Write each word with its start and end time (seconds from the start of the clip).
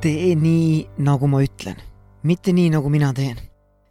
tee 0.00 0.34
nii, 0.38 0.86
nagu 1.02 1.26
ma 1.26 1.40
ütlen, 1.42 1.78
mitte 2.22 2.52
nii, 2.54 2.70
nagu 2.70 2.90
mina 2.90 3.10
teen. 3.14 3.38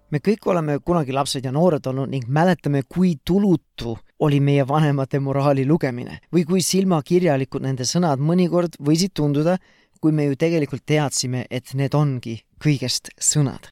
me 0.07 0.21
kõik 0.23 0.45
oleme 0.47 0.77
kunagi 0.79 1.11
lapsed 1.11 1.43
ja 1.43 1.51
noored 1.51 1.83
olnud 1.89 2.07
ning 2.07 2.29
mäletame, 2.31 2.85
kui 2.87 3.17
tulutu 3.27 3.97
oli 4.23 4.39
meie 4.39 4.63
vanemate 4.67 5.19
moraali 5.19 5.65
lugemine 5.67 6.21
või 6.31 6.45
kui 6.47 6.61
silmakirjalikud 6.63 7.65
nende 7.65 7.83
sõnad 7.83 8.23
mõnikord 8.23 8.77
võisid 8.79 9.11
tunduda, 9.19 9.57
kui 9.99 10.13
me 10.15 10.29
ju 10.29 10.37
tegelikult 10.39 10.85
teadsime, 10.85 11.43
et 11.51 11.73
need 11.73 11.93
ongi 11.93 12.37
kõigest 12.63 13.11
sõnad. 13.19 13.67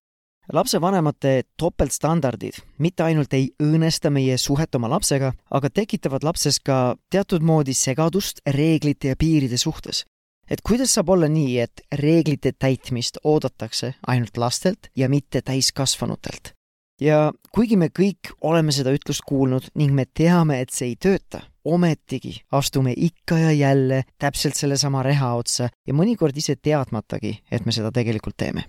Lapsevanemate 0.52 1.45
topeltstandardid 1.58 2.59
mitte 2.83 3.03
ainult 3.03 3.33
ei 3.33 3.47
õõnesta 3.63 4.11
meie 4.11 4.36
suhet 4.38 4.75
oma 4.75 4.91
lapsega, 4.91 5.31
aga 5.49 5.72
tekitavad 5.72 6.27
lapses 6.27 6.59
ka 6.59 6.97
teatud 7.09 7.41
moodi 7.41 7.73
segadust 7.73 8.44
reeglite 8.45 9.13
ja 9.13 9.16
piiride 9.16 9.58
suhtes 9.58 10.03
et 10.49 10.61
kuidas 10.65 10.93
saab 10.93 11.09
olla 11.15 11.29
nii, 11.31 11.59
et 11.59 11.81
reeglite 12.01 12.51
täitmist 12.51 13.17
oodatakse 13.23 13.95
ainult 14.07 14.38
lastelt 14.38 14.91
ja 14.95 15.09
mitte 15.09 15.41
täiskasvanutelt? 15.41 16.55
ja 17.01 17.31
kuigi 17.51 17.77
me 17.79 17.89
kõik 17.91 18.31
oleme 18.41 18.71
seda 18.71 18.93
ütlust 18.95 19.25
kuulnud 19.27 19.67
ning 19.75 19.93
me 19.95 20.05
teame, 20.05 20.61
et 20.61 20.71
see 20.71 20.93
ei 20.93 20.95
tööta, 20.95 21.41
ometigi 21.66 22.38
astume 22.55 22.93
ikka 22.95 23.39
ja 23.41 23.51
jälle 23.51 24.03
täpselt 24.21 24.55
sellesama 24.55 25.03
reha 25.03 25.33
otsa 25.35 25.69
ja 25.88 25.97
mõnikord 25.97 26.38
ise 26.38 26.55
teadmatagi, 26.55 27.39
et 27.51 27.66
me 27.66 27.75
seda 27.75 27.91
tegelikult 27.91 28.38
teeme. 28.38 28.63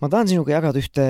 ma 0.00 0.08
tahan 0.08 0.28
sinuga 0.28 0.54
jagada 0.56 0.80
ühte, 0.80 1.06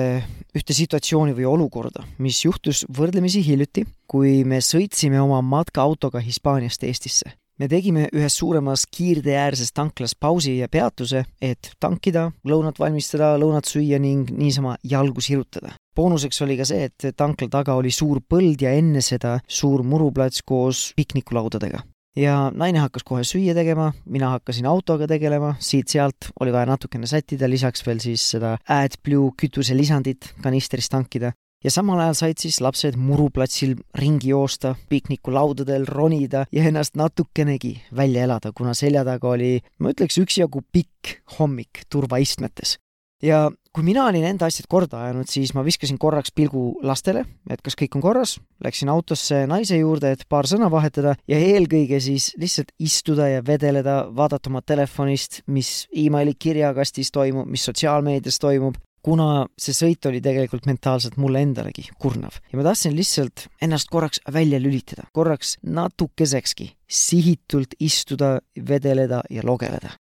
ühte 0.53 0.73
situatsiooni 0.75 1.33
või 1.33 1.45
olukorda, 1.47 2.03
mis 2.19 2.43
juhtus 2.45 2.83
võrdlemisi 2.91 3.41
hiljuti, 3.45 3.85
kui 4.05 4.43
me 4.43 4.59
sõitsime 4.59 5.21
oma 5.21 5.41
matkaautoga 5.41 6.19
Hispaaniast 6.19 6.83
Eestisse 6.83 7.40
me 7.61 7.67
tegime 7.69 8.07
ühes 8.09 8.33
suuremas 8.39 8.87
kiirteeäärses 8.89 9.69
tanklas 9.77 10.15
pausi 10.17 10.57
ja 10.57 10.69
peatuse, 10.71 11.23
et 11.41 11.71
tankida, 11.79 12.31
lõunat 12.47 12.81
valmistada, 12.81 13.35
lõunat 13.37 13.69
süüa 13.69 13.99
ning 14.01 14.31
niisama 14.33 14.77
jalgu 14.83 15.21
sirutada. 15.21 15.75
boonuseks 15.95 16.41
oli 16.41 16.57
ka 16.57 16.65
see, 16.65 16.87
et 16.89 17.13
tankla 17.17 17.49
taga 17.51 17.75
oli 17.77 17.91
suur 17.91 18.21
põld 18.25 18.61
ja 18.63 18.71
enne 18.73 19.01
seda 19.05 19.39
suur 19.47 19.83
muruplats 19.83 20.41
koos 20.41 20.93
piknikulaudadega 20.95 21.83
ja 22.17 22.49
naine 22.55 22.79
hakkas 22.81 23.05
kohe 23.05 23.23
süüa 23.27 23.53
tegema, 23.53 23.91
mina 24.05 24.31
hakkasin 24.33 24.65
autoga 24.65 25.07
tegelema, 25.07 25.53
siit-sealt 25.59 26.31
oli 26.39 26.51
vaja 26.51 26.71
natukene 26.71 27.07
sättida, 27.07 27.49
lisaks 27.49 27.85
veel 27.85 28.01
siis 28.03 28.25
seda 28.33 28.57
AdBlue 28.67 29.35
kütuselisandit 29.37 30.33
kanistrist 30.41 30.91
tankida 30.91 31.31
ja 31.63 31.71
samal 31.71 32.01
ajal 32.01 32.17
said 32.17 32.41
siis 32.41 32.59
lapsed 32.63 32.97
muruplatsil 32.99 33.75
ringi 33.97 34.31
joosta, 34.33 34.75
piknikulaudadel 34.89 35.85
ronida 35.89 36.45
ja 36.51 36.67
ennast 36.67 36.97
natukenegi 36.99 37.75
välja 37.95 38.25
elada, 38.27 38.51
kuna 38.55 38.73
selja 38.77 39.05
taga 39.07 39.35
oli, 39.35 39.57
ma 39.79 39.93
ütleks, 39.93 40.19
üksjagu 40.21 40.63
pikk 40.73 41.17
hommik 41.39 41.85
turvaistmetes. 41.89 42.77
ja 43.21 43.51
kui 43.71 43.83
mina 43.85 44.07
olin 44.09 44.23
enda 44.25 44.47
asjad 44.49 44.65
korda 44.67 45.03
ajanud, 45.05 45.29
siis 45.29 45.53
ma 45.53 45.61
viskasin 45.63 45.99
korraks 46.01 46.33
pilgu 46.35 46.79
lastele, 46.83 47.21
et 47.49 47.61
kas 47.61 47.77
kõik 47.77 47.93
on 47.95 48.01
korras, 48.01 48.39
läksin 48.63 48.89
autosse 48.89 49.43
naise 49.47 49.77
juurde, 49.77 50.11
et 50.11 50.25
paar 50.27 50.49
sõna 50.49 50.71
vahetada 50.73 51.13
ja 51.29 51.37
eelkõige 51.37 52.01
siis 52.01 52.31
lihtsalt 52.41 52.73
istuda 52.79 53.29
ja 53.29 53.43
vedeleda, 53.45 54.07
vaadata 54.09 54.49
oma 54.49 54.63
telefonist, 54.65 55.43
mis 55.45 55.85
emaili 55.93 56.33
kirjakastis 56.33 57.13
toimub, 57.13 57.45
mis 57.47 57.63
sotsiaalmeedias 57.69 58.41
toimub, 58.41 58.81
kuna 59.03 59.45
see 59.59 59.75
sõit 59.75 60.05
oli 60.09 60.21
tegelikult 60.23 60.67
mentaalselt 60.69 61.17
mulle 61.21 61.41
endalegi 61.45 61.87
kurnav 62.01 62.37
ja 62.51 62.59
ma 62.59 62.65
tahtsin 62.69 62.95
lihtsalt 62.95 63.47
ennast 63.61 63.89
korraks 63.91 64.21
välja 64.33 64.59
lülitada, 64.61 65.07
korraks 65.13 65.57
natukesekski 65.63 66.71
sihitult 66.91 67.75
istuda, 67.79 68.39
vedeleda 68.67 69.21
ja 69.29 69.45
logeleda. 69.45 69.95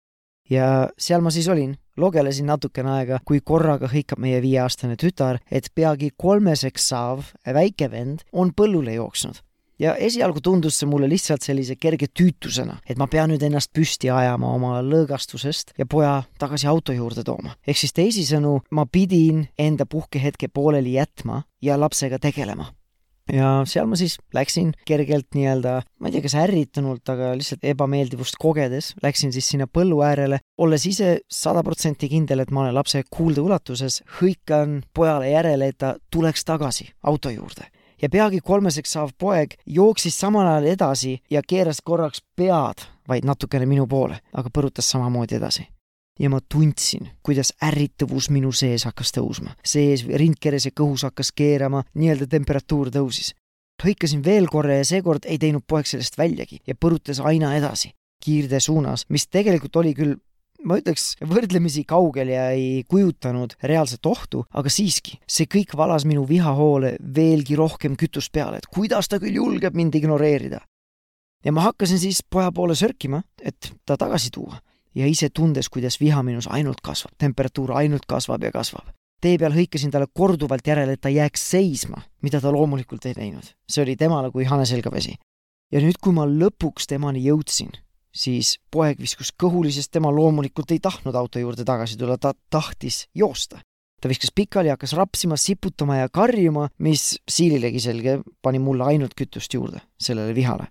ja 0.51 0.89
seal 0.99 1.21
ma 1.21 1.31
siis 1.31 1.49
olin, 1.49 1.75
logelesin 1.97 2.47
natukene 2.47 2.93
aega, 2.99 3.19
kui 3.25 3.41
korraga 3.41 3.89
hõikab 3.91 4.21
meie 4.23 4.43
viieaastane 4.43 4.97
tütar, 5.01 5.41
et 5.51 5.71
peagi 5.75 6.13
kolmeseks 6.17 6.89
saav 6.93 7.33
väike 7.47 7.91
vend 7.91 8.23
on 8.33 8.53
põllule 8.55 8.95
jooksnud 8.95 9.43
ja 9.79 9.95
esialgu 9.97 10.41
tundus 10.41 10.79
see 10.81 10.89
mulle 10.89 11.09
lihtsalt 11.11 11.45
sellise 11.47 11.77
kerge 11.81 12.09
tüütusena, 12.09 12.79
et 12.89 12.99
ma 12.99 13.09
pean 13.11 13.31
nüüd 13.33 13.45
ennast 13.47 13.73
püsti 13.77 14.11
ajama 14.13 14.53
oma 14.57 14.79
lõõgastusest 14.85 15.77
ja 15.79 15.87
poja 15.87 16.23
tagasi 16.41 16.71
auto 16.71 16.97
juurde 16.97 17.25
tooma. 17.25 17.57
ehk 17.67 17.79
siis 17.79 17.93
teisisõnu, 17.97 18.61
ma 18.71 18.87
pidin 18.87 19.47
enda 19.59 19.87
puhkehetke 19.87 20.49
pooleli 20.49 20.97
jätma 20.97 21.45
ja 21.63 21.81
lapsega 21.81 22.19
tegelema 22.19 22.73
ja 23.33 23.51
seal 23.67 23.89
ma 23.91 23.99
siis 23.99 24.17
läksin 24.35 24.73
kergelt 24.87 25.35
nii-öelda, 25.35 25.81
ma 26.01 26.09
ei 26.09 26.15
tea, 26.15 26.25
kas 26.25 26.37
ärritunult, 26.39 27.03
aga 27.11 27.33
lihtsalt 27.39 27.65
ebameeldivust 27.67 28.39
kogedes, 28.39 28.93
läksin 29.03 29.35
siis 29.35 29.49
sinna 29.51 29.67
põllu 29.67 29.99
äärele, 30.07 30.39
olles 30.63 30.87
ise 30.87 31.17
sada 31.27 31.65
protsenti 31.67 32.11
kindel, 32.13 32.45
et 32.45 32.53
ma 32.55 32.63
olen 32.65 32.77
lapse 32.77 33.03
kuuldeulatuses, 33.11 34.03
hõikan 34.21 34.79
pojale 34.95 35.33
järele, 35.33 35.73
et 35.73 35.81
ta 35.83 35.97
tuleks 36.11 36.47
tagasi 36.47 36.93
auto 37.03 37.35
juurde 37.35 37.67
ja 38.03 38.09
peagi 38.09 38.41
kolmeseks 38.41 38.93
saav 38.97 39.15
poeg 39.19 39.57
jooksis 39.67 40.19
samal 40.21 40.47
ajal 40.47 40.69
edasi 40.73 41.17
ja 41.31 41.43
keeras 41.47 41.81
korraks 41.85 42.23
pead 42.37 42.87
vaid 43.09 43.25
natukene 43.25 43.67
minu 43.67 43.87
poole, 43.87 44.19
aga 44.33 44.51
põrutas 44.51 44.91
samamoodi 44.91 45.39
edasi. 45.39 45.67
ja 46.19 46.31
ma 46.33 46.39
tundsin, 46.41 47.11
kuidas 47.23 47.53
ärrituvus 47.63 48.31
minu 48.31 48.53
sees 48.53 48.85
hakkas 48.85 49.13
tõusma. 49.13 49.55
sees 49.65 50.05
rindkeres 50.07 50.67
ja 50.67 50.71
kõhus 50.71 51.05
hakkas 51.05 51.33
keerama, 51.33 51.85
nii-öelda 51.95 52.27
temperatuur 52.27 52.91
tõusis. 52.91 53.35
hõikasin 53.85 54.25
veel 54.25 54.49
korra 54.49 54.81
ja 54.81 54.85
seekord 54.85 55.25
ei 55.27 55.39
teinud 55.39 55.63
poeg 55.67 55.87
sellest 55.87 56.19
väljagi 56.19 56.61
ja 56.67 56.75
põrutas 56.75 57.21
aina 57.21 57.57
edasi 57.57 57.93
kiirtee 58.25 58.61
suunas, 58.61 59.05
mis 59.09 59.29
tegelikult 59.29 59.77
oli 59.77 59.95
küll 59.95 60.17
ma 60.67 60.79
ütleks, 60.81 61.15
võrdlemisi 61.23 61.85
kaugel 61.89 62.33
ja 62.35 62.49
ei 62.55 62.83
kujutanud 62.91 63.57
reaalset 63.67 64.07
ohtu, 64.07 64.45
aga 64.51 64.73
siiski, 64.73 65.21
see 65.29 65.49
kõik 65.51 65.77
valas 65.79 66.07
minu 66.09 66.27
vihahoole 66.29 66.97
veelgi 67.01 67.57
rohkem 67.59 67.97
kütust 67.99 68.33
peale, 68.35 68.61
et 68.61 68.71
kuidas 68.73 69.09
ta 69.09 69.21
küll 69.23 69.39
julgeb 69.39 69.77
mind 69.79 69.95
ignoreerida. 69.95 70.61
ja 71.45 71.53
ma 71.53 71.63
hakkasin 71.69 71.99
siis 71.99 72.23
poja 72.31 72.51
poole 72.53 72.75
sörkima, 72.75 73.23
et 73.43 73.73
ta 73.87 73.97
tagasi 73.97 74.31
tuua 74.35 74.59
ja 74.97 75.07
ise 75.07 75.29
tundes, 75.31 75.69
kuidas 75.69 76.01
viha 76.01 76.23
minus 76.23 76.49
ainult 76.51 76.81
kasvab, 76.83 77.15
temperatuur 77.19 77.73
ainult 77.77 78.07
kasvab 78.09 78.43
ja 78.43 78.53
kasvab. 78.53 78.93
tee 79.21 79.39
peal 79.39 79.55
hõikasin 79.55 79.91
talle 79.91 80.07
korduvalt 80.13 80.67
järele, 80.67 80.93
et 80.93 81.01
ta 81.01 81.09
jääks 81.09 81.51
seisma, 81.51 82.03
mida 82.23 82.41
ta 82.41 82.53
loomulikult 82.53 83.07
ei 83.07 83.15
teinud. 83.15 83.55
see 83.69 83.83
oli 83.83 83.97
temale 83.97 84.31
kui 84.31 84.45
hane 84.45 84.67
selga 84.67 84.91
vesi. 84.91 85.15
ja 85.73 85.81
nüüd, 85.81 86.01
kui 86.01 86.13
ma 86.13 86.27
lõpuks 86.27 86.87
temani 86.89 87.23
jõudsin 87.23 87.71
siis 88.17 88.57
poeg 88.73 89.01
viskus 89.01 89.33
kõhuli, 89.37 89.73
sest 89.75 89.93
tema 89.95 90.11
loomulikult 90.15 90.73
ei 90.73 90.81
tahtnud 90.83 91.15
auto 91.15 91.41
juurde 91.43 91.65
tagasi 91.65 91.99
tulla, 92.01 92.19
ta 92.19 92.33
tahtis 92.51 93.07
joosta. 93.15 93.61
ta 94.01 94.09
viskas 94.09 94.31
pikali, 94.35 94.69
hakkas 94.69 94.93
rapsima, 94.93 95.37
siputama 95.37 95.97
ja 95.97 96.09
karjuma, 96.09 96.69
mis 96.79 97.17
siililegi 97.29 97.81
selge 97.81 98.19
pani 98.43 98.59
mulle 98.59 98.85
ainult 98.85 99.15
kütust 99.17 99.55
juurde 99.55 99.81
sellele 100.01 100.35
vihale. 100.35 100.69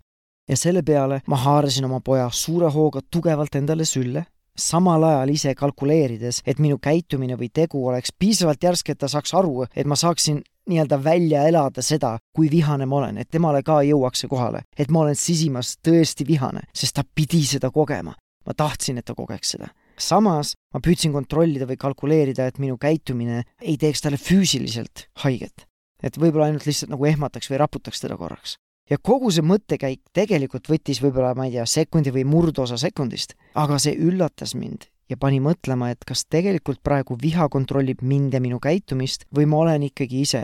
ja 0.49 0.57
selle 0.57 0.83
peale 0.83 1.21
ma 1.27 1.37
haarasin 1.41 1.85
oma 1.85 1.99
poja 1.99 2.29
suure 2.31 2.69
hooga 2.69 3.01
tugevalt 3.11 3.55
endale 3.55 3.85
sülle, 3.85 4.25
samal 4.57 5.03
ajal 5.03 5.29
ise 5.29 5.55
kalkuleerides, 5.55 6.41
et 6.45 6.59
minu 6.59 6.77
käitumine 6.77 7.35
või 7.35 7.49
tegu 7.53 7.87
oleks 7.87 8.13
piisavalt 8.19 8.63
järsk, 8.63 8.89
et 8.89 8.99
ta 8.99 9.07
saaks 9.07 9.33
aru, 9.33 9.65
et 9.75 9.87
ma 9.87 9.95
saaksin 9.95 10.43
nii-öelda 10.69 11.03
välja 11.03 11.43
elada 11.47 11.81
seda, 11.81 12.17
kui 12.35 12.49
vihane 12.51 12.85
ma 12.85 12.99
olen, 13.01 13.17
et 13.21 13.29
temale 13.31 13.61
ka 13.65 13.81
jõuaks 13.85 14.23
see 14.23 14.31
kohale, 14.31 14.65
et 14.77 14.91
ma 14.91 15.03
olen 15.05 15.17
sisimas 15.19 15.75
tõesti 15.85 16.27
vihane, 16.27 16.65
sest 16.73 16.95
ta 16.97 17.03
pidi 17.03 17.43
seda 17.45 17.71
kogema. 17.71 18.15
ma 18.45 18.53
tahtsin, 18.53 18.97
et 18.97 19.05
ta 19.05 19.15
kogeks 19.15 19.55
seda. 19.55 19.67
samas 19.97 20.55
ma 20.73 20.79
püüdsin 20.79 21.11
kontrollida 21.11 21.65
või 21.65 21.77
kalkuleerida, 21.77 22.47
et 22.47 22.59
minu 22.59 22.77
käitumine 22.77 23.43
ei 23.61 23.77
teeks 23.77 24.01
talle 24.01 24.17
füüsiliselt 24.17 25.07
haiget. 25.23 25.67
et 26.03 26.17
võib-olla 26.17 26.45
ainult 26.45 26.65
lihtsalt 26.65 26.91
nagu 26.91 27.05
ehmataks 27.05 27.49
või 27.49 27.57
raputaks 27.57 28.01
teda 28.01 28.17
korraks. 28.17 28.57
ja 28.89 28.97
kogu 28.97 29.31
see 29.31 29.41
mõttekäik 29.41 30.01
tegelikult 30.13 30.69
võttis 30.69 31.01
võib-olla, 31.01 31.35
ma 31.35 31.45
ei 31.45 31.51
tea, 31.51 31.65
sekundi 31.65 32.11
või 32.11 32.25
murdosa 32.25 32.77
sekundist, 32.77 33.33
aga 33.55 33.79
see 33.79 33.95
üllatas 33.95 34.55
mind 34.55 34.89
ja 35.09 35.17
pani 35.19 35.39
mõtlema, 35.43 35.91
et 35.93 36.05
kas 36.07 36.25
tegelikult 36.29 36.81
praegu 36.83 37.17
viha 37.21 37.47
kontrollib 37.51 38.01
mind 38.01 38.33
ja 38.33 38.41
minu 38.43 38.59
käitumist 38.63 39.27
või 39.35 39.47
ma 39.49 39.63
olen 39.65 39.87
ikkagi 39.89 40.21
ise 40.25 40.43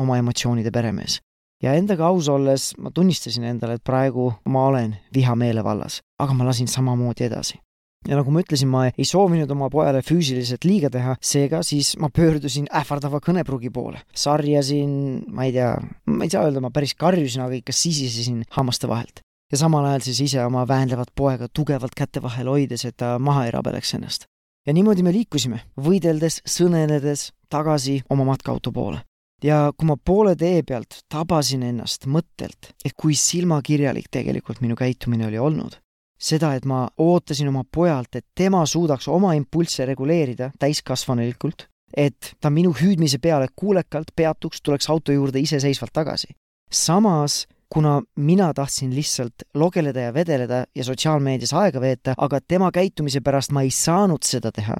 oma 0.00 0.18
emotsioonide 0.20 0.72
peremees. 0.74 1.20
ja 1.62 1.74
endaga 1.76 2.06
aus 2.08 2.28
olles 2.32 2.70
ma 2.80 2.90
tunnistasin 2.90 3.44
endale, 3.44 3.76
et 3.76 3.84
praegu 3.84 4.32
ma 4.48 4.66
olen 4.70 4.94
viha 5.14 5.34
meelevallas, 5.36 6.00
aga 6.18 6.34
ma 6.34 6.46
lasin 6.48 6.68
samamoodi 6.68 7.26
edasi. 7.28 7.60
ja 8.08 8.16
nagu 8.16 8.32
ma 8.32 8.40
ütlesin, 8.40 8.68
ma 8.68 8.86
ei 8.90 9.04
soovinud 9.04 9.50
oma 9.50 9.68
pojale 9.70 10.02
füüsiliselt 10.02 10.64
liiga 10.64 10.90
teha, 10.90 11.16
seega 11.20 11.62
siis 11.62 11.96
ma 12.00 12.08
pöördusin 12.08 12.66
ähvardava 12.72 13.20
kõnepruugi 13.20 13.70
poole. 13.70 14.02
sarjasin, 14.14 15.24
ma 15.28 15.44
ei 15.44 15.52
tea, 15.52 15.74
ma 16.06 16.24
ei 16.24 16.30
saa 16.30 16.46
öelda, 16.48 16.60
ma 16.64 16.70
päris 16.70 16.94
karjusin, 16.94 17.44
aga 17.46 17.60
ikka 17.60 17.76
sisisesin 17.76 18.44
hammaste 18.56 18.88
vahelt. 18.88 19.20
Ja 19.52 19.58
samal 19.58 19.84
ajal 19.84 20.06
siis 20.06 20.20
ise 20.20 20.44
oma 20.44 20.66
väänlevat 20.68 21.12
poega 21.14 21.48
tugevalt 21.48 21.94
käte 21.96 22.22
vahel 22.22 22.48
hoides, 22.48 22.84
et 22.84 22.96
ta 22.96 23.18
maha 23.18 23.46
ei 23.46 23.50
rabeleks 23.50 23.94
ennast. 23.94 24.26
ja 24.66 24.72
niimoodi 24.72 25.02
me 25.02 25.12
liikusime, 25.12 25.60
võideldes, 25.80 26.42
sõneledes 26.46 27.30
tagasi 27.48 28.02
oma 28.10 28.24
matkaauto 28.24 28.72
poole 28.72 29.00
ja 29.44 29.70
kui 29.76 29.88
ma 29.88 29.96
poole 29.96 30.34
tee 30.36 30.62
pealt 30.66 31.02
tabasin 31.08 31.62
ennast 31.64 32.06
mõttelt, 32.06 32.74
et 32.84 32.94
kui 32.96 33.14
silmakirjalik 33.16 34.10
tegelikult 34.12 34.60
minu 34.60 34.76
käitumine 34.76 35.26
oli 35.28 35.38
olnud, 35.40 35.78
seda, 36.20 36.52
et 36.54 36.66
ma 36.68 36.86
ootasin 37.00 37.48
oma 37.48 37.64
pojalt, 37.64 38.14
et 38.16 38.26
tema 38.36 38.64
suudaks 38.66 39.08
oma 39.08 39.32
impulsse 39.38 39.86
reguleerida 39.88 40.50
täiskasvanulikult, 40.60 41.66
et 41.96 42.34
ta 42.40 42.50
minu 42.50 42.74
hüüdmise 42.76 43.18
peale 43.18 43.48
kuulekalt 43.56 44.12
peatuks, 44.16 44.60
tuleks 44.62 44.90
auto 44.90 45.12
juurde 45.12 45.40
iseseisvalt 45.40 45.92
tagasi. 45.92 46.34
samas, 46.70 47.46
kuna 47.72 48.00
mina 48.16 48.50
tahtsin 48.54 48.94
lihtsalt 48.94 49.46
logeleda 49.54 50.08
ja 50.08 50.14
vedeleda 50.14 50.64
ja 50.74 50.84
sotsiaalmeedias 50.84 51.52
aega 51.54 51.80
veeta, 51.80 52.14
aga 52.18 52.40
tema 52.40 52.70
käitumise 52.74 53.20
pärast 53.20 53.54
ma 53.54 53.62
ei 53.62 53.70
saanud 53.70 54.26
seda 54.26 54.52
teha, 54.52 54.76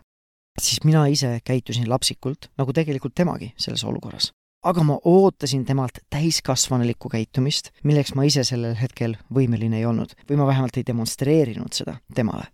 siis 0.61 0.85
mina 0.85 1.07
ise 1.07 1.39
käitusin 1.45 1.89
lapsikult, 1.91 2.51
nagu 2.59 2.73
tegelikult 2.73 3.15
temagi 3.15 3.53
selles 3.57 3.85
olukorras 3.85 4.33
aga 4.65 4.83
ma 4.85 4.99
ootasin 5.09 5.65
temalt 5.65 6.03
täiskasvanulikku 6.13 7.09
käitumist, 7.09 7.71
milleks 7.85 8.15
ma 8.17 8.27
ise 8.29 8.45
sellel 8.45 8.77
hetkel 8.77 9.17
võimeline 9.33 9.81
ei 9.81 9.87
olnud 9.89 10.13
või 10.29 10.41
ma 10.41 10.49
vähemalt 10.51 10.77
ei 10.77 10.87
demonstreerinud 10.87 11.73
seda 11.77 11.97
temale. 12.15 12.51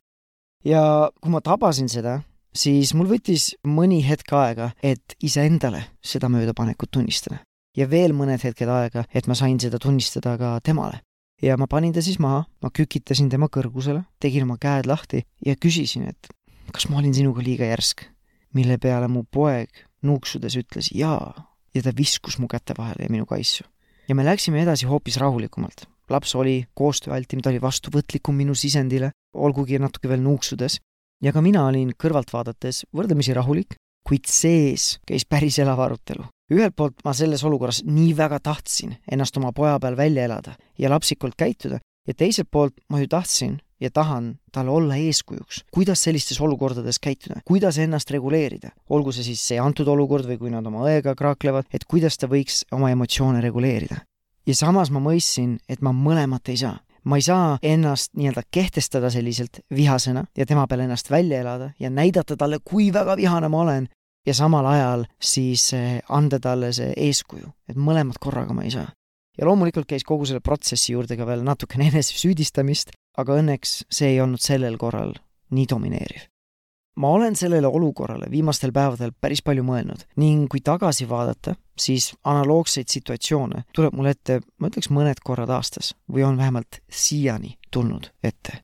ja 0.65 1.11
kui 1.21 1.31
ma 1.31 1.41
tabasin 1.41 1.89
seda, 1.91 2.21
siis 2.55 2.95
mul 2.95 3.11
võttis 3.11 3.55
mõni 3.67 4.01
hetk 4.07 4.33
aega, 4.33 4.71
et 4.83 5.17
iseendale 5.23 5.85
seda 6.03 6.31
möödapanekut 6.33 6.91
tunnistada. 6.91 7.43
Ja 7.77 7.87
veel 7.91 8.15
mõned 8.17 8.43
hetked 8.43 8.69
aega, 8.69 9.05
et 9.15 9.27
ma 9.27 9.37
sain 9.39 9.59
seda 9.61 9.79
tunnistada 9.83 10.37
ka 10.41 10.57
temale. 10.65 11.03
ja 11.43 11.57
ma 11.57 11.67
panin 11.67 11.93
ta 11.93 12.01
siis 12.03 12.19
maha, 12.19 12.47
ma 12.63 12.71
kükitasin 12.71 13.29
tema 13.29 13.49
kõrgusele, 13.53 14.05
tegin 14.21 14.47
oma 14.49 14.57
käed 14.57 14.87
lahti 14.87 15.21
ja 15.45 15.57
küsisin, 15.57 16.09
et 16.09 16.31
kas 16.73 16.89
ma 16.89 16.99
olin 16.99 17.15
sinuga 17.15 17.43
liiga 17.43 17.65
järsk. 17.65 18.07
mille 18.55 18.79
peale 18.79 19.09
mu 19.09 19.25
poeg 19.31 19.69
nuuksudes 20.03 20.57
ütles 20.57 20.89
jaa 20.95 21.35
ja 21.75 21.83
ta 21.83 21.93
viskus 21.97 22.39
mu 22.39 22.49
käte 22.49 22.75
vahele 22.79 23.05
ja 23.05 23.11
minu 23.11 23.27
kaisu. 23.27 23.65
ja 24.09 24.15
me 24.15 24.25
läksime 24.25 24.63
edasi 24.63 24.87
hoopis 24.87 25.17
rahulikumalt. 25.17 25.87
laps 26.09 26.35
oli 26.35 26.67
koostööaltim, 26.75 27.41
ta 27.43 27.51
oli 27.51 27.61
vastuvõtlikum 27.61 28.35
minu 28.35 28.55
sisendile, 28.55 29.11
olgugi 29.35 29.79
natuke 29.79 30.09
veel 30.09 30.21
nuuksudes. 30.21 30.79
ja 31.23 31.33
ka 31.33 31.43
mina 31.43 31.67
olin 31.67 31.93
kõrvalt 31.93 32.33
vaadates 32.33 32.87
võrdlemisi 32.97 33.35
rahulik, 33.35 33.77
kuid 34.07 34.25
sees 34.31 34.99
käis 35.07 35.25
päris 35.25 35.59
elav 35.59 35.81
arutelu. 35.81 36.25
Ühelt 36.53 36.77
poolt 36.77 37.05
ma 37.05 37.13
selles 37.13 37.45
olukorras 37.45 37.83
nii 37.85 38.17
väga 38.17 38.41
tahtsin 38.41 38.97
ennast 39.13 39.37
oma 39.37 39.53
poja 39.53 39.79
peal 39.81 39.97
välja 39.97 40.25
elada 40.25 40.57
ja 40.79 40.91
lapsikult 40.91 41.35
käituda 41.37 41.81
ja 42.07 42.15
teiselt 42.15 42.49
poolt 42.51 42.75
ma 42.89 43.01
ju 43.01 43.09
tahtsin, 43.11 43.59
ja 43.81 43.91
tahan 43.91 44.39
talle 44.53 44.71
olla 44.71 44.97
eeskujuks, 44.97 45.65
kuidas 45.71 46.03
sellistes 46.03 46.41
olukordades 46.41 46.99
käituda, 46.99 47.41
kuidas 47.45 47.79
ennast 47.79 48.11
reguleerida, 48.11 48.71
olgu 48.91 49.13
see 49.13 49.27
siis 49.27 49.43
see 49.49 49.61
antud 49.61 49.89
olukord 49.89 50.29
või 50.29 50.39
kui 50.41 50.53
nad 50.53 50.67
oma 50.67 50.87
õega 50.89 51.15
kraaklevad, 51.19 51.69
et 51.73 51.85
kuidas 51.85 52.17
ta 52.19 52.29
võiks 52.31 52.65
oma 52.73 52.91
emotsioone 52.95 53.41
reguleerida. 53.45 54.01
ja 54.47 54.55
samas 54.55 54.91
ma 54.91 55.01
mõistsin, 55.01 55.59
et 55.69 55.83
ma 55.83 55.93
mõlemat 55.93 56.49
ei 56.49 56.57
saa. 56.57 56.79
ma 57.05 57.17
ei 57.17 57.23
saa 57.23 57.59
ennast 57.63 58.15
nii-öelda 58.15 58.43
kehtestada 58.51 59.11
selliselt 59.11 59.61
vihasena 59.71 60.25
ja 60.37 60.47
tema 60.47 60.67
peal 60.67 60.81
ennast 60.81 61.11
välja 61.11 61.41
elada 61.41 61.71
ja 61.79 61.91
näidata 61.91 62.37
talle, 62.37 62.59
kui 62.65 62.93
väga 62.93 63.17
vihane 63.17 63.49
ma 63.49 63.61
olen, 63.61 63.89
ja 64.27 64.35
samal 64.35 64.67
ajal 64.67 65.07
siis 65.23 65.73
eh, 65.73 66.01
anda 66.09 66.41
talle 66.43 66.73
see 66.73 66.93
eeskuju, 67.09 67.53
et 67.69 67.77
mõlemat 67.77 68.19
korraga 68.21 68.55
ma 68.55 68.67
ei 68.67 68.75
saa 68.75 68.89
ja 69.39 69.47
loomulikult 69.47 69.89
käis 69.89 70.05
kogu 70.05 70.27
selle 70.27 70.41
protsessi 70.41 70.95
juurde 70.95 71.17
ka 71.17 71.27
veel 71.29 71.45
natukene 71.47 71.89
enesesüüdistamist, 71.93 72.95
aga 73.19 73.41
õnneks 73.41 73.83
see 73.93 74.15
ei 74.15 74.23
olnud 74.25 74.43
sellel 74.43 74.79
korral 74.81 75.15
nii 75.55 75.69
domineeriv. 75.71 76.27
ma 76.97 77.11
olen 77.13 77.37
sellele 77.37 77.69
olukorrale 77.69 78.31
viimastel 78.33 78.73
päevadel 78.73 79.13
päris 79.21 79.43
palju 79.45 79.63
mõelnud 79.63 80.07
ning 80.17 80.49
kui 80.49 80.63
tagasi 80.65 81.09
vaadata, 81.09 81.55
siis 81.79 82.15
analoogseid 82.25 82.89
situatsioone 82.89 83.67
tuleb 83.77 83.93
mul 83.93 84.09
ette, 84.09 84.41
ma 84.59 84.71
ütleks, 84.71 84.89
mõned 84.91 85.21
korrad 85.25 85.53
aastas 85.53 85.93
või 86.09 86.25
on 86.25 86.39
vähemalt 86.41 86.81
siiani 86.89 87.59
tulnud 87.71 88.11
ette. 88.25 88.63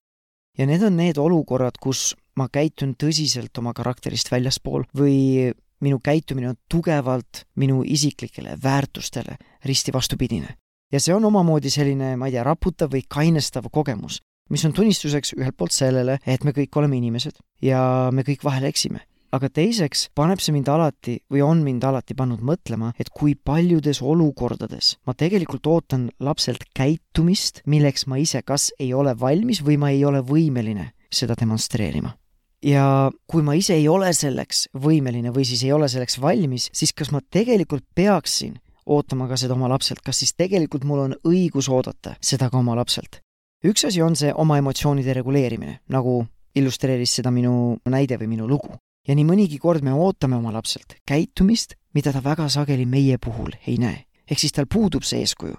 ja 0.58 0.66
need 0.66 0.82
on 0.82 0.96
need 0.96 1.18
olukorrad, 1.18 1.76
kus 1.80 2.14
ma 2.36 2.48
käitun 2.48 2.94
tõsiselt 2.98 3.58
oma 3.58 3.74
karakterist 3.76 4.30
väljaspool 4.32 4.86
või 4.96 5.52
minu 5.82 5.98
käitumine 5.98 6.52
on 6.52 6.58
tugevalt 6.70 7.44
minu 7.56 7.82
isiklikele 7.82 8.56
väärtustele 8.62 9.36
risti 9.64 9.92
vastupidine 9.92 10.56
ja 10.92 11.00
see 11.00 11.14
on 11.14 11.24
omamoodi 11.24 11.72
selline, 11.72 12.16
ma 12.16 12.28
ei 12.28 12.36
tea, 12.36 12.44
raputav 12.46 12.92
või 12.92 13.04
kainestav 13.08 13.68
kogemus, 13.72 14.20
mis 14.52 14.64
on 14.68 14.74
tunnistuseks 14.76 15.34
ühelt 15.38 15.56
poolt 15.56 15.74
sellele, 15.74 16.18
et 16.26 16.44
me 16.44 16.54
kõik 16.56 16.76
oleme 16.78 16.98
inimesed 17.00 17.40
ja 17.64 18.10
me 18.12 18.26
kõik 18.26 18.44
vahel 18.44 18.68
eksime. 18.70 19.06
aga 19.32 19.48
teiseks 19.48 20.10
paneb 20.14 20.42
see 20.44 20.52
mind 20.52 20.68
alati 20.68 21.14
või 21.32 21.40
on 21.40 21.62
mind 21.64 21.84
alati 21.88 22.12
pannud 22.14 22.42
mõtlema, 22.44 22.92
et 23.00 23.08
kui 23.08 23.32
paljudes 23.34 24.02
olukordades 24.02 24.98
ma 25.06 25.14
tegelikult 25.14 25.66
ootan 25.66 26.10
lapselt 26.20 26.68
käitumist, 26.76 27.62
milleks 27.64 28.06
ma 28.06 28.20
ise 28.20 28.42
kas 28.42 28.72
ei 28.78 28.92
ole 28.92 29.16
valmis 29.18 29.64
või 29.64 29.78
ma 29.78 29.88
ei 29.90 30.04
ole 30.04 30.20
võimeline 30.20 30.92
seda 31.08 31.34
demonstreerima 31.40 32.12
ja 32.62 33.10
kui 33.26 33.42
ma 33.42 33.54
ise 33.58 33.74
ei 33.74 33.88
ole 33.88 34.12
selleks 34.14 34.68
võimeline 34.78 35.32
või 35.34 35.44
siis 35.48 35.64
ei 35.66 35.72
ole 35.72 35.88
selleks 35.88 36.20
valmis, 36.20 36.68
siis 36.72 36.92
kas 36.92 37.10
ma 37.12 37.20
tegelikult 37.20 37.84
peaksin 37.94 38.58
ootama 38.86 39.28
ka 39.28 39.38
seda 39.38 39.54
oma 39.54 39.70
lapselt, 39.70 40.02
kas 40.02 40.22
siis 40.22 40.34
tegelikult 40.38 40.84
mul 40.84 41.04
on 41.06 41.16
õigus 41.28 41.68
oodata 41.70 42.16
seda 42.20 42.50
ka 42.50 42.58
oma 42.58 42.76
lapselt. 42.78 43.20
üks 43.64 43.84
asi 43.86 44.02
on 44.02 44.16
see 44.16 44.32
oma 44.34 44.58
emotsioonide 44.58 45.14
reguleerimine, 45.14 45.80
nagu 45.88 46.24
illustreeris 46.54 47.14
seda 47.18 47.30
minu 47.30 47.78
näide 47.86 48.18
või 48.18 48.32
minu 48.34 48.48
lugu. 48.48 48.74
ja 49.08 49.14
nii 49.14 49.24
mõnigi 49.26 49.58
kord 49.58 49.82
me 49.82 49.92
ootame 49.92 50.36
oma 50.36 50.52
lapselt 50.52 50.94
käitumist, 51.06 51.74
mida 51.94 52.12
ta 52.12 52.22
väga 52.22 52.48
sageli 52.48 52.86
meie 52.86 53.18
puhul 53.18 53.50
ei 53.66 53.78
näe. 53.78 54.06
ehk 54.30 54.38
siis 54.38 54.52
tal 54.52 54.66
puudub 54.66 55.02
see 55.02 55.20
eeskuju. 55.20 55.56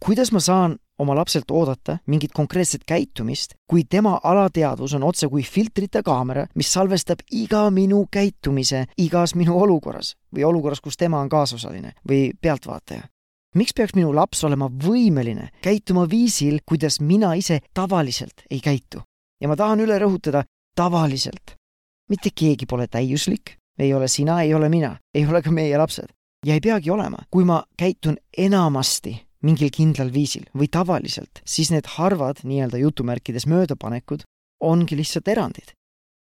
kuidas 0.00 0.32
ma 0.32 0.40
saan 0.40 0.78
oma 0.98 1.14
lapselt 1.16 1.50
oodata 1.50 1.98
mingit 2.06 2.32
konkreetset 2.34 2.84
käitumist, 2.86 3.54
kui 3.66 3.84
tema 3.84 4.20
alateadvus 4.22 4.94
on 4.94 5.02
otse 5.02 5.28
kui 5.28 5.42
filtrita 5.42 6.02
kaamera, 6.02 6.46
mis 6.54 6.72
salvestab 6.72 7.24
iga 7.32 7.70
minu 7.70 8.06
käitumise 8.12 8.84
igas 8.98 9.34
minu 9.34 9.58
olukorras 9.60 10.14
või 10.34 10.44
olukorras, 10.44 10.80
kus 10.80 10.96
tema 10.96 11.20
on 11.20 11.28
kaasosaline 11.28 11.92
või 12.08 12.30
pealtvaataja. 12.40 13.02
miks 13.54 13.74
peaks 13.74 13.94
minu 13.94 14.14
laps 14.14 14.44
olema 14.44 14.68
võimeline 14.68 15.48
käituma 15.62 16.08
viisil, 16.10 16.58
kuidas 16.66 17.00
mina 17.00 17.34
ise 17.34 17.60
tavaliselt 17.74 18.42
ei 18.50 18.60
käitu? 18.60 19.02
ja 19.40 19.48
ma 19.48 19.56
tahan 19.56 19.80
üle 19.80 19.98
rõhutada, 19.98 20.44
tavaliselt. 20.76 21.56
mitte 22.10 22.30
keegi 22.34 22.66
pole 22.66 22.86
täiuslik, 22.86 23.56
ei 23.78 23.94
ole 23.94 24.08
sina, 24.08 24.42
ei 24.42 24.54
ole 24.54 24.68
mina, 24.68 24.96
ei 25.14 25.26
ole 25.26 25.42
ka 25.42 25.50
meie 25.50 25.78
lapsed. 25.78 26.08
ja 26.46 26.54
ei 26.54 26.60
peagi 26.60 26.90
olema, 26.90 27.18
kui 27.30 27.44
ma 27.44 27.62
käitun 27.76 28.16
enamasti 28.38 29.25
mingil 29.42 29.70
kindlal 29.72 30.12
viisil 30.12 30.46
või 30.56 30.68
tavaliselt, 30.72 31.42
siis 31.44 31.70
need 31.72 31.86
harvad 31.96 32.42
nii-öelda 32.44 32.80
jutumärkides 32.80 33.46
möödapanekud 33.50 34.24
ongi 34.60 34.96
lihtsalt 34.96 35.28
erandid. 35.28 35.72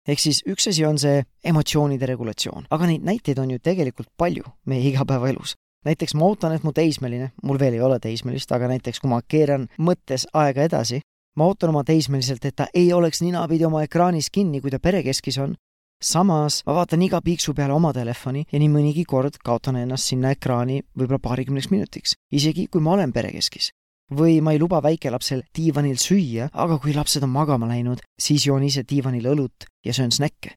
ehk 0.07 0.19
siis 0.19 0.41
üks 0.49 0.67
asi 0.67 0.85
on 0.85 0.97
see 0.97 1.23
emotsioonide 1.45 2.05
regulatsioon, 2.09 2.65
aga 2.69 2.87
neid 2.89 3.03
näiteid 3.05 3.37
on 3.39 3.51
ju 3.51 3.59
tegelikult 3.59 4.09
palju 4.17 4.43
meie 4.65 4.89
igapäevaelus. 4.89 5.55
näiteks 5.85 6.13
ma 6.13 6.25
ootan, 6.25 6.53
et 6.53 6.63
mu 6.63 6.73
teismeline, 6.73 7.31
mul 7.43 7.59
veel 7.59 7.73
ei 7.73 7.81
ole 7.81 7.99
teismelist, 7.99 8.51
aga 8.51 8.67
näiteks 8.67 8.99
kui 8.99 9.09
ma 9.09 9.21
keeran 9.21 9.67
mõttes 9.79 10.27
aega 10.33 10.63
edasi, 10.63 11.01
ma 11.37 11.45
ootan 11.45 11.69
oma 11.69 11.83
teismeliselt, 11.83 12.45
et 12.45 12.55
ta 12.55 12.67
ei 12.73 12.93
oleks 12.93 13.21
ninapidi 13.21 13.65
oma 13.65 13.83
ekraanis 13.83 14.29
kinni, 14.29 14.61
kui 14.61 14.71
ta 14.71 14.79
perekeskis 14.79 15.37
on, 15.37 15.55
samas 16.01 16.61
ma 16.65 16.73
vaatan 16.73 17.01
iga 17.05 17.21
piiksu 17.21 17.53
peale 17.53 17.73
oma 17.73 17.93
telefoni 17.93 18.45
ja 18.51 18.59
nii 18.59 18.69
mõnigi 18.73 19.05
kord 19.07 19.37
kaotan 19.45 19.77
ennast 19.81 20.09
sinna 20.09 20.33
ekraani 20.35 20.81
võib-olla 20.97 21.21
paarikümneks 21.21 21.69
minutiks, 21.71 22.15
isegi 22.31 22.67
kui 22.71 22.81
ma 22.81 22.95
olen 22.97 23.13
perekeskis. 23.13 23.71
või 24.11 24.41
ma 24.41 24.51
ei 24.51 24.59
luba 24.59 24.81
väikelapsel 24.83 25.43
diivanil 25.55 25.95
süüa, 25.95 26.49
aga 26.51 26.77
kui 26.83 26.91
lapsed 26.93 27.23
on 27.23 27.29
magama 27.29 27.67
läinud, 27.67 28.01
siis 28.19 28.45
joon 28.45 28.63
ise 28.63 28.83
diivanil 28.83 29.29
õlut 29.33 29.69
ja 29.85 29.93
söön 29.93 30.11
snäkke. 30.11 30.55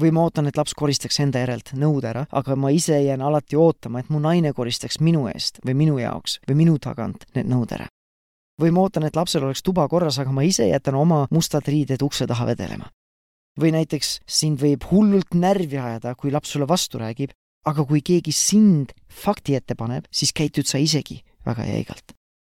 või 0.00 0.10
ma 0.12 0.22
ootan, 0.22 0.46
et 0.46 0.56
laps 0.56 0.74
koristaks 0.74 1.20
enda 1.20 1.38
järelt 1.38 1.72
nõud 1.74 2.04
ära, 2.04 2.26
aga 2.30 2.56
ma 2.56 2.70
ise 2.70 3.00
jään 3.02 3.22
alati 3.22 3.56
ootama, 3.56 4.00
et 4.00 4.10
mu 4.10 4.20
naine 4.20 4.52
koristaks 4.52 5.00
minu 5.00 5.28
eest 5.28 5.58
või 5.66 5.74
minu 5.74 5.98
jaoks 5.98 6.40
või 6.48 6.54
minu 6.54 6.78
tagant 6.78 7.24
need 7.34 7.46
nõud 7.46 7.72
ära 7.72 7.88
või 8.60 8.70
ma 8.70 8.80
ootan, 8.86 9.02
et 9.02 9.16
lapsel 9.16 9.42
oleks 9.42 9.62
tuba 9.62 9.88
korras, 9.88 10.18
aga 10.18 10.30
ma 10.30 10.42
ise 10.42 10.68
jätan 10.68 10.94
oma 10.94 11.26
mustad 11.30 11.66
riided 11.66 12.02
ukse 12.02 12.26
taha 12.26 12.46
vedelema 12.46 12.90
või 13.60 13.72
näiteks 13.74 14.20
sind 14.26 14.60
võib 14.62 14.84
hullult 14.90 15.34
närvi 15.34 15.78
ajada, 15.78 16.14
kui 16.14 16.32
laps 16.32 16.54
sulle 16.54 16.68
vastu 16.68 16.98
räägib, 16.98 17.32
aga 17.64 17.84
kui 17.88 18.02
keegi 18.04 18.32
sind 18.32 18.92
fakti 19.08 19.56
ette 19.56 19.76
paneb, 19.78 20.06
siis 20.12 20.32
käitud 20.36 20.66
sa 20.68 20.78
isegi 20.78 21.22
väga 21.46 21.66
jäigalt. 21.68 22.14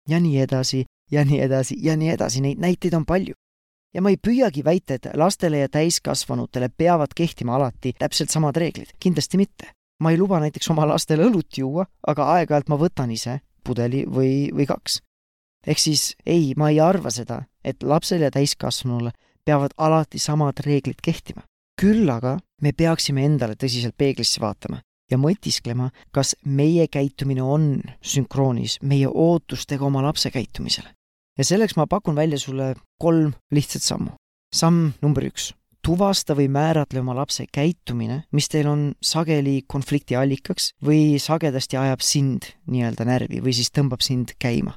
ja 0.09 0.19
nii 0.19 0.39
edasi 0.41 0.85
ja 1.11 1.25
nii 1.25 1.39
edasi 1.41 1.75
ja 1.81 1.95
nii 1.97 2.09
edasi, 2.09 2.41
neid 2.41 2.59
näiteid 2.59 2.93
on 2.93 3.05
palju. 3.05 3.33
ja 3.93 4.01
ma 4.01 4.09
ei 4.09 4.17
püüagi 4.17 4.63
väita, 4.63 4.93
et 4.93 5.07
lastele 5.15 5.57
ja 5.57 5.69
täiskasvanutele 5.69 6.69
peavad 6.69 7.13
kehtima 7.15 7.55
alati 7.55 7.93
täpselt 7.97 8.29
samad 8.29 8.57
reeglid, 8.57 8.93
kindlasti 8.99 9.37
mitte. 9.37 9.71
ma 9.99 10.11
ei 10.11 10.17
luba 10.17 10.39
näiteks 10.39 10.69
oma 10.69 10.87
lastele 10.87 11.25
õlut 11.25 11.57
juua, 11.57 11.85
aga 12.07 12.33
aeg-ajalt 12.35 12.69
ma 12.69 12.75
võtan 12.75 13.11
ise 13.11 13.39
pudeli 13.63 14.05
või, 14.05 14.51
või 14.53 14.65
kaks. 14.65 15.01
ehk 15.67 15.79
siis 15.79 16.15
ei, 16.25 16.53
ma 16.57 16.69
ei 16.69 16.79
arva 16.79 17.09
seda, 17.09 17.43
et 17.63 17.83
lapsele 17.83 18.29
ja 18.29 18.31
täiskasvanule 18.31 19.11
peavad 19.45 19.73
alati 19.77 20.19
samad 20.19 20.59
reeglid 20.65 21.01
kehtima. 21.03 21.41
küll 21.79 22.09
aga 22.11 22.37
me 22.61 22.73
peaksime 22.75 23.23
endale 23.25 23.55
tõsiselt 23.55 23.95
peeglisse 23.97 24.41
vaatama 24.41 24.81
ja 25.11 25.17
mõtisklema, 25.17 25.89
kas 26.11 26.35
meie 26.43 26.87
käitumine 26.87 27.41
on 27.41 27.81
sünkroonis 28.01 28.77
meie 28.81 29.07
ootustega 29.07 29.85
oma 29.85 30.03
lapse 30.03 30.31
käitumisele 30.31 30.91
ja 31.39 31.45
selleks 31.47 31.77
ma 31.79 31.87
pakun 31.87 32.15
välja 32.15 32.39
sulle 32.39 32.73
kolm 32.99 33.31
lihtsat 33.51 33.81
sammu. 33.81 34.11
samm 34.55 34.91
number 35.01 35.23
üks, 35.23 35.53
tuvasta 35.85 36.35
või 36.35 36.49
määratle 36.51 36.99
oma 36.99 37.15
lapse 37.15 37.45
käitumine, 37.53 38.23
mis 38.31 38.49
teil 38.49 38.67
on 38.67 38.81
sageli 39.01 39.61
konflikti 39.67 40.17
allikaks 40.19 40.73
või 40.83 41.19
sagedasti 41.21 41.77
ajab 41.77 42.03
sind 42.03 42.51
nii-öelda 42.67 43.07
närvi 43.07 43.43
või 43.45 43.55
siis 43.55 43.71
tõmbab 43.71 44.03
sind 44.03 44.35
käima. 44.39 44.75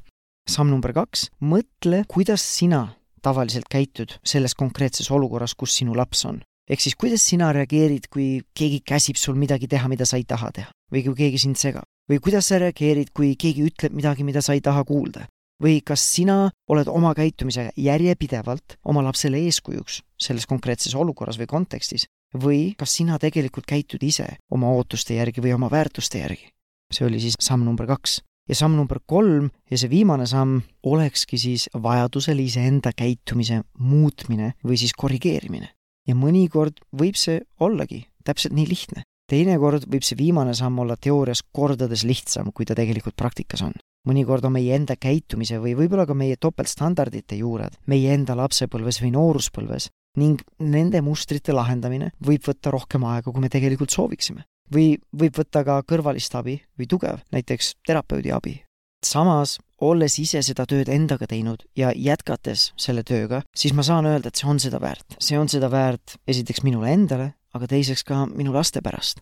samm 0.49 0.71
number 0.71 0.93
kaks, 0.93 1.31
mõtle, 1.41 2.05
kuidas 2.09 2.43
sina 2.43 2.89
tavaliselt 3.23 3.69
käitud 3.71 4.17
selles 4.25 4.55
konkreetses 4.55 5.11
olukorras, 5.11 5.55
kus 5.55 5.77
sinu 5.77 5.97
laps 5.97 6.25
on. 6.27 6.41
ehk 6.71 6.81
siis 6.81 6.95
kuidas 6.97 7.25
sina 7.27 7.53
reageerid, 7.53 8.07
kui 8.11 8.41
keegi 8.55 8.81
käsib 8.87 9.17
sul 9.17 9.35
midagi 9.35 9.69
teha, 9.69 9.89
mida 9.89 10.07
sa 10.07 10.17
ei 10.17 10.25
taha 10.25 10.51
teha 10.53 10.71
või 10.93 11.05
kui 11.05 11.15
keegi 11.15 11.39
sind 11.39 11.57
segab 11.57 11.89
või 12.11 12.21
kuidas 12.21 12.49
sa 12.49 12.59
reageerid, 12.59 13.11
kui 13.15 13.35
keegi 13.37 13.67
ütleb 13.67 13.93
midagi, 13.93 14.25
mida 14.25 14.43
sa 14.43 14.55
ei 14.55 14.61
taha 14.61 14.85
kuulda 14.85 15.27
või 15.63 15.81
kas 15.87 16.03
sina 16.15 16.51
oled 16.71 16.89
oma 16.91 17.13
käitumisega 17.15 17.75
järjepidevalt 17.77 18.79
oma 18.85 19.05
lapsele 19.07 19.39
eeskujuks 19.47 20.01
selles 20.19 20.47
konkreetses 20.51 20.95
olukorras 20.99 21.39
või 21.39 21.51
kontekstis 21.51 22.09
või 22.45 22.61
kas 22.79 22.97
sina 22.99 23.19
tegelikult 23.23 23.69
käitud 23.69 24.03
ise 24.03 24.27
oma 24.51 24.73
ootuste 24.73 25.15
järgi 25.19 25.45
või 25.45 25.55
oma 25.55 25.71
väärtuste 25.71 26.23
järgi. 26.23 26.49
see 26.93 27.07
oli 27.07 27.21
siis 27.21 27.37
samm 27.41 27.65
number 27.65 27.87
kaks. 27.87 28.21
Ja 28.49 28.59
samm 28.59 28.77
number 28.77 29.01
kolm 29.07 29.51
ja 29.71 29.79
see 29.79 29.91
viimane 29.93 30.27
samm 30.27 30.61
olekski 30.83 31.39
siis 31.39 31.69
vajadusel 31.75 32.43
iseenda 32.43 32.93
käitumise 32.97 33.63
muutmine 33.79 34.55
või 34.65 34.81
siis 34.81 34.93
korrigeerimine. 34.99 35.71
ja 36.09 36.15
mõnikord 36.15 36.83
võib 36.93 37.17
see 37.17 37.41
ollagi 37.61 38.07
täpselt 38.25 38.55
nii 38.55 38.67
lihtne 38.67 39.07
teinekord 39.31 39.87
võib 39.89 40.05
see 40.05 40.19
viimane 40.19 40.55
samm 40.55 40.83
olla 40.83 40.97
teoorias 40.97 41.43
kordades 41.53 42.05
lihtsam, 42.05 42.51
kui 42.53 42.67
ta 42.67 42.75
tegelikult 42.75 43.17
praktikas 43.17 43.63
on 43.63 43.73
mõnikord 44.09 44.45
on 44.45 44.57
meie 44.57 44.75
enda 44.75 44.97
käitumise 44.99 45.61
või 45.63 45.77
võib-olla 45.79 46.07
ka 46.07 46.15
meie 46.19 46.37
topeltstandardite 46.37 47.39
juured 47.39 47.79
meie 47.87 48.15
enda 48.17 48.35
lapsepõlves 48.39 48.99
või 49.05 49.13
nooruspõlves 49.15 49.89
ning 50.21 50.43
nende 50.61 51.01
mustrite 51.05 51.55
lahendamine 51.55 52.11
võib 52.21 52.45
võtta 52.45 52.73
rohkem 52.75 53.05
aega, 53.09 53.33
kui 53.33 53.41
me 53.41 53.49
tegelikult 53.53 53.95
sooviksime. 53.95 54.45
Või 54.73 54.99
võib 55.13 55.39
võtta 55.39 55.65
ka 55.65 55.81
kõrvalist 55.89 56.35
abi 56.39 56.61
või 56.79 56.89
tugev, 56.89 57.23
näiteks 57.33 57.77
terapeudi 57.87 58.33
abi. 58.33 58.63
samas, 59.05 59.59
olles 59.81 60.19
ise 60.19 60.43
seda 60.43 60.67
tööd 60.67 60.89
endaga 60.89 61.27
teinud 61.27 61.65
ja 61.77 61.91
jätkates 61.97 62.73
selle 62.77 63.03
tööga, 63.03 63.43
siis 63.57 63.75
ma 63.75 63.83
saan 63.83 64.07
öelda, 64.07 64.29
et 64.29 64.37
see 64.37 64.49
on 64.49 64.61
seda 64.61 64.81
väärt. 64.81 65.17
see 65.19 65.39
on 65.39 65.49
seda 65.49 65.71
väärt 65.71 66.17
esiteks 66.27 66.63
minule 66.63 66.93
endale, 66.93 67.35
aga 67.55 67.67
teiseks 67.67 68.05
ka 68.05 68.27
minu 68.27 68.53
laste 68.53 68.81
pärast 68.81 69.21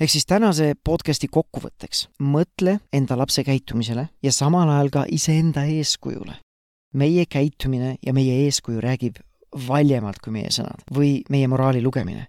ehk 0.00 0.10
siis 0.10 0.26
tänase 0.26 0.74
podcasti 0.84 1.28
kokkuvõtteks, 1.28 2.06
mõtle 2.24 2.78
enda 2.92 3.18
lapse 3.20 3.44
käitumisele 3.44 4.06
ja 4.24 4.32
samal 4.32 4.70
ajal 4.72 4.88
ka 4.90 5.04
iseenda 5.12 5.64
eeskujule. 5.68 6.38
meie 6.94 7.26
käitumine 7.26 7.96
ja 8.06 8.12
meie 8.12 8.44
eeskuju 8.44 8.80
räägib 8.80 9.20
valjemalt 9.68 10.18
kui 10.18 10.32
meie 10.32 10.50
sõnad 10.50 10.82
või 10.94 11.22
meie 11.30 11.48
moraali 11.48 11.82
lugemine. 11.82 12.26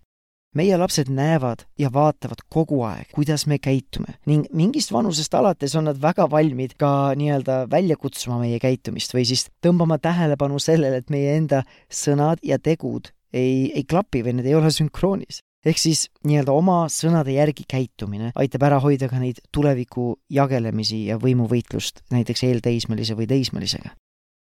Meie 0.57 0.77
lapsed 0.77 1.11
näevad 1.11 1.65
ja 1.79 1.91
vaatavad 1.93 2.43
kogu 2.51 2.81
aeg, 2.87 3.11
kuidas 3.15 3.45
me 3.47 3.59
käitume 3.61 4.17
ning 4.29 4.47
mingist 4.55 4.91
vanusest 4.91 5.33
alates 5.37 5.75
on 5.79 5.87
nad 5.89 6.01
väga 6.01 6.27
valmid 6.31 6.75
ka 6.79 7.13
nii-öelda 7.19 7.63
välja 7.71 7.97
kutsuma 7.97 8.39
meie 8.41 8.59
käitumist 8.59 9.15
või 9.15 9.25
siis 9.29 9.47
tõmbama 9.63 9.99
tähelepanu 10.01 10.59
sellele, 10.59 11.01
et 11.01 11.09
meie 11.13 11.37
enda 11.37 11.63
sõnad 11.87 12.43
ja 12.43 12.59
tegud 12.59 13.13
ei, 13.33 13.71
ei 13.71 13.83
klapi 13.87 14.25
või 14.25 14.39
need 14.39 14.51
ei 14.51 14.59
ole 14.59 14.73
sünkroonis 14.75 15.41
ehk 15.65 15.77
siis 15.77 16.07
nii-öelda 16.25 16.53
oma 16.57 16.83
sõnade 16.91 17.35
järgi 17.35 17.65
käitumine 17.69 18.31
aitab 18.35 18.65
ära 18.67 18.79
hoida 18.83 19.09
ka 19.11 19.19
neid 19.21 19.41
tuleviku 19.53 20.15
jagelemisi 20.33 21.05
ja 21.11 21.19
võimuvõitlust 21.21 22.03
näiteks 22.13 22.43
eelteismelise 22.49 23.17
või 23.17 23.29
teismelisega. 23.29 23.93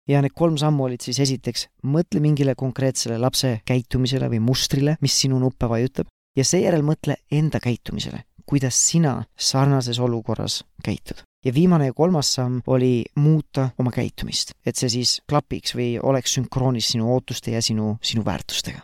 Ja 0.08 0.20
need 0.23 0.34
kolm 0.37 0.56
sammu 0.61 0.88
olid 0.88 1.04
siis 1.04 1.20
esiteks, 1.25 1.68
mõtle 1.88 2.20
mingile 2.25 2.54
konkreetsele 2.58 3.18
lapse 3.18 3.58
käitumisele 3.66 4.28
või 4.32 4.40
mustrile, 4.44 4.96
mis 5.00 5.16
sinu 5.25 5.38
nuppe 5.42 5.68
vajutab, 5.70 6.08
ja 6.37 6.44
seejärel 6.44 6.84
mõtle 6.87 7.18
enda 7.32 7.61
käitumisele, 7.62 8.25
kuidas 8.46 8.78
sina 8.90 9.20
sarnases 9.37 10.00
olukorras 10.00 10.62
käitud. 10.84 11.23
ja 11.44 11.52
viimane 11.54 11.87
ja 11.87 11.92
kolmas 11.92 12.34
samm 12.34 12.62
oli 12.66 13.04
muuta 13.16 13.70
oma 13.78 13.90
käitumist, 13.90 14.54
et 14.66 14.76
see 14.76 14.88
siis 14.88 15.20
klapiks 15.28 15.75
või 15.76 15.99
oleks 16.02 16.34
sünkroonis 16.34 16.88
sinu 16.94 17.12
ootuste 17.12 17.50
ja 17.50 17.62
sinu, 17.62 17.99
sinu 18.00 18.25
väärtustega 18.25 18.80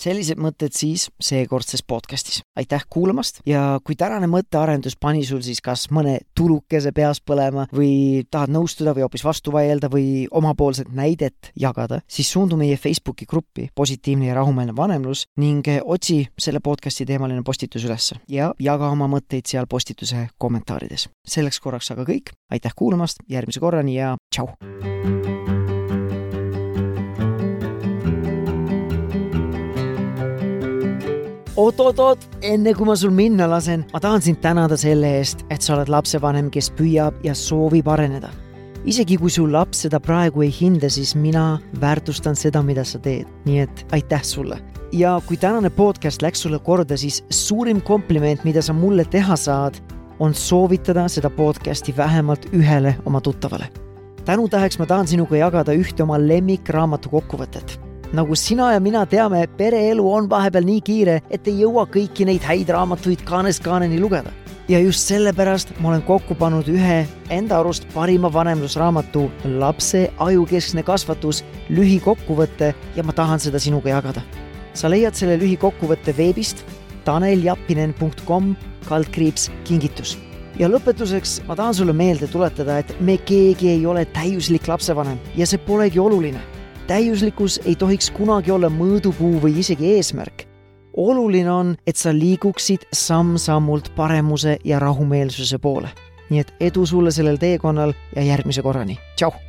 sellised 0.00 0.40
mõtted 0.40 0.74
siis 0.76 1.08
seekordses 1.20 1.82
podcastis. 1.82 2.40
aitäh 2.56 2.84
kuulamast 2.90 3.40
ja 3.46 3.80
kui 3.84 3.96
tänane 3.96 4.26
mõttearendus 4.26 4.96
pani 5.00 5.24
sul 5.24 5.40
siis 5.40 5.60
kas 5.60 5.88
mõne 5.90 6.18
tulukese 6.36 6.92
peas 6.92 7.20
põlema 7.20 7.66
või 7.72 8.24
tahad 8.30 8.52
nõustuda 8.52 8.94
või 8.96 9.06
hoopis 9.06 9.24
vastu 9.24 9.52
vaielda 9.52 9.88
või 9.92 10.26
omapoolset 10.30 10.92
näidet 10.92 11.52
jagada, 11.56 12.00
siis 12.08 12.30
suundu 12.32 12.56
meie 12.56 12.76
Facebooki 12.76 13.26
gruppi 13.26 13.68
Positiivne 13.74 14.26
ja 14.26 14.34
rahumeelne 14.34 14.76
vanemlus 14.76 15.26
ning 15.36 15.66
otsi 15.84 16.26
selle 16.38 16.60
podcasti 16.60 17.06
teemaline 17.06 17.42
postitus 17.42 17.84
ülesse 17.84 18.20
ja 18.28 18.52
jaga 18.60 18.90
oma 18.90 19.08
mõtteid 19.08 19.46
seal 19.48 19.66
postituse 19.66 20.28
kommentaarides. 20.38 21.08
selleks 21.26 21.60
korraks 21.60 21.90
aga 21.90 22.04
kõik, 22.04 22.32
aitäh 22.50 22.72
kuulamast, 22.76 23.24
järgmise 23.28 23.60
korrani 23.60 23.96
ja 23.96 24.16
tšau! 24.30 24.52
Oot-oot-oot, 31.66 32.22
enne 32.46 32.72
kui 32.76 32.86
ma 32.86 32.94
sul 32.98 33.10
minna 33.14 33.48
lasen, 33.50 33.82
ma 33.90 34.00
tahan 34.02 34.22
sind 34.22 34.38
tänada 34.42 34.76
selle 34.78 35.08
eest, 35.18 35.42
et 35.50 35.64
sa 35.64 35.74
oled 35.74 35.90
lapsevanem, 35.90 36.50
kes 36.52 36.68
püüab 36.78 37.16
ja 37.26 37.34
soovib 37.34 37.88
areneda. 37.90 38.30
isegi 38.86 39.16
kui 39.18 39.30
su 39.34 39.48
laps 39.50 39.80
seda 39.82 39.98
praegu 39.98 40.44
ei 40.44 40.52
hinda, 40.54 40.86
siis 40.90 41.16
mina 41.18 41.58
väärtustan 41.82 42.36
seda, 42.38 42.62
mida 42.62 42.84
sa 42.84 43.00
teed, 43.02 43.26
nii 43.48 43.58
et 43.64 43.82
aitäh 43.96 44.22
sulle. 44.22 44.60
ja 44.92 45.20
kui 45.26 45.36
tänane 45.36 45.70
podcast 45.70 46.22
läks 46.22 46.42
sulle 46.42 46.58
korda, 46.58 46.96
siis 46.96 47.24
suurim 47.30 47.80
kompliment, 47.80 48.44
mida 48.44 48.62
sa 48.62 48.72
mulle 48.72 49.04
teha 49.04 49.36
saad, 49.36 49.80
on 50.20 50.34
soovitada 50.34 51.08
seda 51.08 51.30
podcasti 51.30 51.96
vähemalt 51.96 52.46
ühele 52.52 52.94
oma 53.04 53.20
tuttavale. 53.20 53.66
tänutäheks 54.24 54.78
ma 54.78 54.86
tahan 54.86 55.06
sinuga 55.06 55.36
jagada 55.36 55.72
ühte 55.72 56.02
oma 56.02 56.18
lemmikraamatu 56.18 57.08
kokkuvõtet 57.10 57.85
nagu 58.12 58.34
sina 58.36 58.72
ja 58.72 58.80
mina 58.80 59.04
teame, 59.06 59.46
pereelu 59.58 60.04
on 60.12 60.28
vahepeal 60.30 60.66
nii 60.66 60.80
kiire, 60.84 61.20
et 61.30 61.46
ei 61.48 61.62
jõua 61.62 61.86
kõiki 61.90 62.26
neid 62.28 62.44
häid 62.46 62.70
raamatuid 62.70 63.24
kaanest 63.26 63.64
kaaneni 63.64 64.00
lugeda. 64.00 64.32
ja 64.68 64.80
just 64.82 65.06
sellepärast 65.06 65.68
ma 65.80 65.88
olen 65.88 66.02
kokku 66.02 66.34
pannud 66.34 66.66
ühe 66.68 67.06
enda 67.30 67.60
arust 67.60 67.86
parima 67.94 68.32
vanemlusraamatu 68.32 69.30
Lapse 69.60 70.10
ajukeskne 70.18 70.82
kasvatus 70.82 71.44
lühikokkuvõte 71.70 72.74
ja 72.96 73.02
ma 73.02 73.12
tahan 73.12 73.40
seda 73.40 73.58
sinuga 73.58 73.90
jagada. 73.90 74.22
sa 74.74 74.90
leiad 74.90 75.14
selle 75.14 75.38
lühikokkuvõtte 75.38 76.16
veebist 76.16 76.64
taneljappinen.com 77.04 78.56
kaldkriips 78.88 79.50
kingitus 79.64 80.18
ja 80.58 80.68
lõpetuseks 80.68 81.46
ma 81.46 81.54
tahan 81.56 81.74
sulle 81.74 81.92
meelde 81.92 82.26
tuletada, 82.26 82.78
et 82.78 83.00
me 83.00 83.18
keegi 83.18 83.68
ei 83.68 83.86
ole 83.86 84.04
täiuslik 84.04 84.68
lapsevanem 84.68 85.18
ja 85.36 85.46
see 85.46 85.58
polegi 85.58 85.98
oluline 85.98 86.55
täiuslikkus 86.86 87.60
ei 87.64 87.74
tohiks 87.74 88.10
kunagi 88.10 88.50
olla 88.50 88.68
mõõdupuu 88.70 89.40
või 89.42 89.58
isegi 89.58 89.94
eesmärk. 89.96 90.46
oluline 90.96 91.50
on, 91.50 91.76
et 91.86 91.96
sa 91.96 92.12
liiguksid 92.14 92.86
samm-sammult 92.92 93.90
paremuse 93.96 94.56
ja 94.64 94.78
rahumeelsuse 94.78 95.58
poole. 95.58 95.88
nii 96.30 96.40
et 96.40 96.54
edu 96.60 96.86
sulle 96.86 97.10
sellel 97.10 97.36
teekonnal 97.36 97.92
ja 98.16 98.22
järgmise 98.22 98.62
korrani, 98.62 98.98
tšau! 99.16 99.45